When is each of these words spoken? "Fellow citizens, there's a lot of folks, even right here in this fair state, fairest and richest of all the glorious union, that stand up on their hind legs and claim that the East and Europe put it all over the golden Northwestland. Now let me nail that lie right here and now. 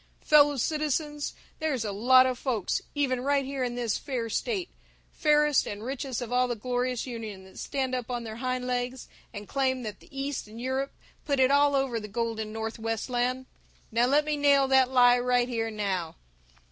"Fellow 0.25 0.57
citizens, 0.57 1.35
there's 1.59 1.85
a 1.85 1.91
lot 1.91 2.25
of 2.25 2.39
folks, 2.39 2.81
even 2.95 3.21
right 3.21 3.45
here 3.45 3.63
in 3.63 3.75
this 3.75 3.99
fair 3.99 4.31
state, 4.31 4.67
fairest 5.13 5.67
and 5.67 5.83
richest 5.83 6.23
of 6.23 6.33
all 6.33 6.47
the 6.47 6.55
glorious 6.55 7.05
union, 7.05 7.43
that 7.43 7.59
stand 7.59 7.93
up 7.93 8.09
on 8.09 8.23
their 8.23 8.37
hind 8.37 8.65
legs 8.65 9.07
and 9.31 9.47
claim 9.47 9.83
that 9.83 9.99
the 9.99 10.09
East 10.09 10.47
and 10.47 10.59
Europe 10.59 10.91
put 11.23 11.39
it 11.39 11.51
all 11.51 11.75
over 11.75 11.99
the 11.99 12.07
golden 12.07 12.51
Northwestland. 12.51 13.45
Now 13.91 14.07
let 14.07 14.25
me 14.25 14.37
nail 14.37 14.67
that 14.69 14.89
lie 14.89 15.19
right 15.19 15.47
here 15.47 15.67
and 15.67 15.77
now. 15.77 16.15